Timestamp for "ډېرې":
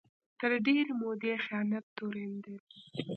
0.65-0.93